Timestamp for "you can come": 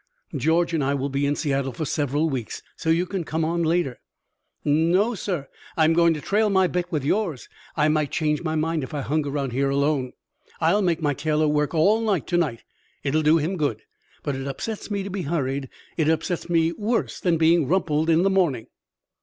2.89-3.45